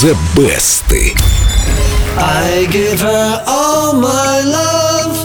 [0.00, 0.84] The Best.
[2.16, 5.16] I give her all my love.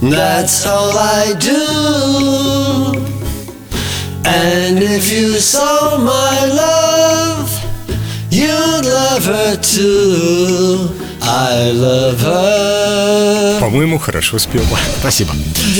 [0.00, 2.98] That's all I do.
[4.24, 7.50] And if you saw my love,
[8.30, 10.88] you'd love her too.
[11.20, 13.60] I love her.
[13.60, 14.62] По-моему, хорошо спел.
[15.00, 15.32] Спасибо.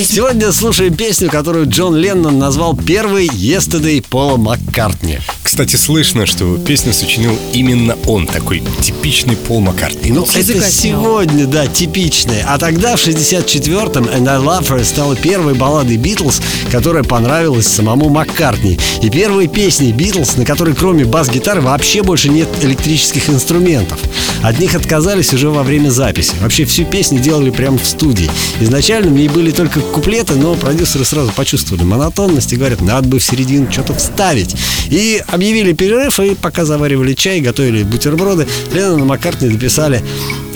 [0.07, 5.19] Сегодня слушаем песню, которую Джон Леннон назвал первой «Yesterday» Пола Маккартни.
[5.55, 10.11] Кстати, слышно, что песню сочинил именно он, такой типичный Пол Маккартни.
[10.11, 11.01] Ну, языка это снял.
[11.01, 12.43] сегодня, да, типичное.
[12.45, 18.09] А тогда, в 64-м, And I Love Her стала первой балладой Битлз, которая понравилась самому
[18.09, 18.77] Маккартни.
[19.01, 24.01] И первой песней Битлз, на которой кроме бас-гитары вообще больше нет электрических инструментов.
[24.43, 26.33] От них отказались уже во время записи.
[26.41, 28.29] Вообще всю песню делали прямо в студии.
[28.59, 33.19] Изначально в ней были только куплеты, но продюсеры сразу почувствовали монотонность и говорят, надо бы
[33.19, 34.53] в середину что-то вставить.
[34.89, 40.01] И объявили перерыв, и пока заваривали чай, готовили бутерброды, Леннон и Маккартни дописали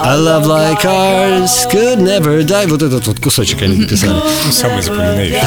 [0.02, 2.66] I love like ours, could never die.
[2.66, 4.14] Вот этот вот кусочек они дописали.
[4.14, 5.46] Ну, самый запоминающийся.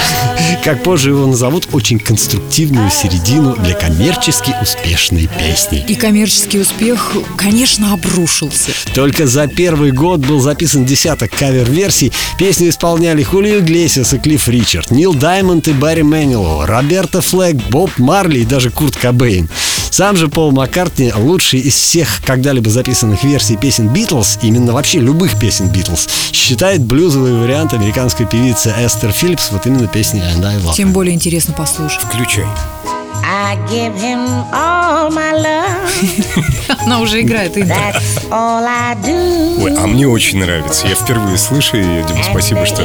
[0.63, 5.83] Как позже его назовут, очень конструктивную середину для коммерчески успешной песни.
[5.87, 8.71] И коммерческий успех, конечно, обрушился.
[8.93, 12.11] Только за первый год был записан десяток кавер-версий.
[12.37, 17.89] Песню исполняли Хулио Иглесиас и Клифф Ричард, Нил Даймонд и Барри Мэнилоу, Роберто Флэг, Боб
[17.97, 18.97] Марли и даже Курт
[19.33, 19.49] Кобейн.
[19.89, 25.39] Сам же Пол Маккартни, лучший из всех когда-либо записанных версий песен Битлз, именно вообще любых
[25.39, 30.75] песен Битлз, считает блюзовый вариант американской певицы Эстер Филлипс вот именно песни «And I Love».
[30.75, 32.01] Тем более интересно послушать.
[32.01, 32.45] Включай.
[33.35, 34.19] I give him
[34.53, 36.75] all my love.
[36.85, 37.73] Она уже играет интро.
[37.73, 39.63] That's all I do.
[39.63, 40.87] Ой, а мне очень нравится.
[40.87, 42.03] Я впервые слышу ее.
[42.03, 42.83] Дима, спасибо, что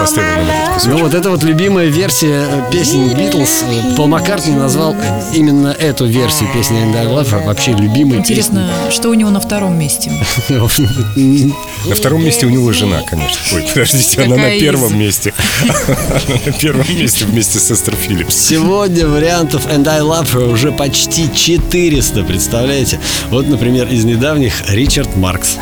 [0.00, 0.92] поставил кусочек.
[0.92, 3.64] Ну вот это вот любимая версия песен Битлз.
[3.94, 4.96] Пол Маккартни назвал
[5.34, 9.40] именно эту версию песни «And I Love Her» вообще любимой Интересно, что у него на
[9.40, 10.10] втором месте?
[10.48, 11.54] песней.
[11.86, 13.38] На втором месте у него жена, конечно.
[13.56, 15.34] Ой, подождите, она на первом месте.
[15.68, 18.36] Она на первом месте вместе с Эстер Филлипс.
[18.36, 19.08] Сегодня
[19.42, 23.00] вариантов «And I Love Her» уже почти 400, представляете?
[23.28, 25.56] Вот, например, из недавних Ричард Маркс.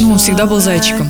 [0.00, 1.06] Ну, он всегда был зайчиком.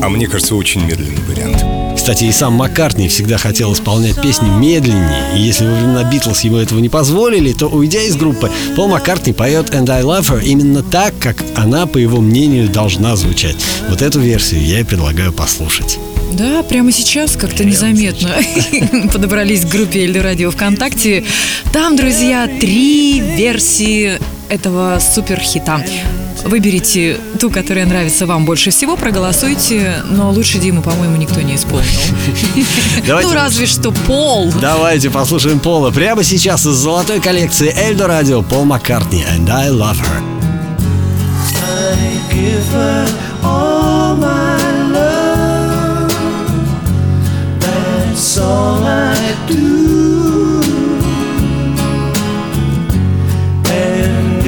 [0.00, 1.77] А мне кажется, очень медленный вариант.
[2.08, 5.36] Кстати, и сам Маккартни всегда хотел исполнять песни медленнее.
[5.36, 9.34] И если во времена Битлз ему этого не позволили, то, уйдя из группы, Пол Маккартни
[9.34, 13.56] поет «And I Love Her» именно так, как она, по его мнению, должна звучать.
[13.90, 15.98] Вот эту версию я и предлагаю послушать.
[16.32, 18.30] Да, прямо сейчас как-то незаметно
[19.12, 21.24] подобрались к группе Эльдо Радио ВКонтакте.
[21.74, 24.18] Там, друзья, три версии
[24.48, 25.84] этого суперхита.
[26.48, 31.86] Выберите ту, которая нравится вам больше всего, проголосуйте, но лучше Диму, по-моему, никто не исполнил.
[33.06, 34.52] Ну, разве что Пол.
[34.60, 39.98] Давайте послушаем Пола прямо сейчас из золотой коллекции Эльдо Радио Пол Маккартни «And I Love
[39.98, 40.22] Her».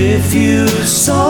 [0.03, 1.30] If you saw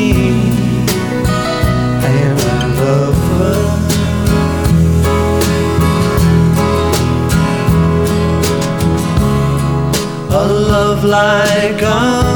[11.11, 12.30] like a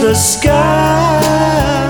[0.00, 1.83] the sky.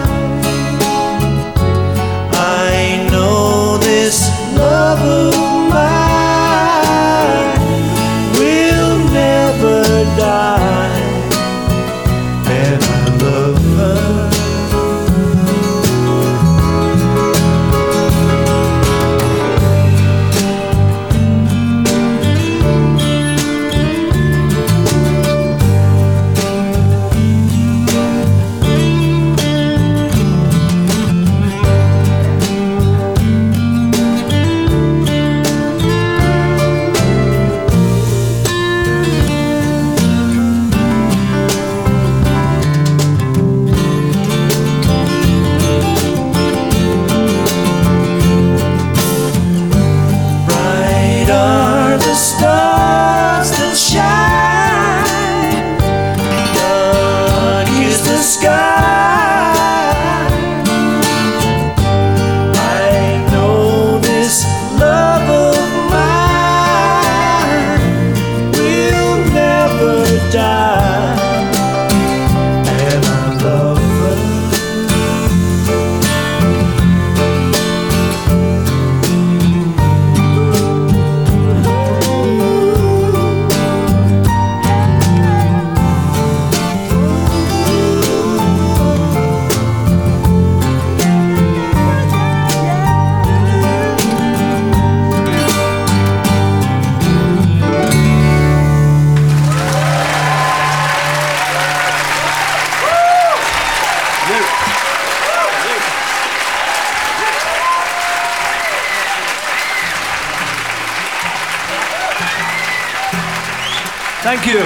[114.25, 114.61] Thank you.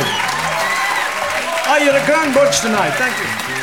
[1.66, 2.92] Oh, you're a grand bunch tonight.
[2.92, 3.57] Thank you.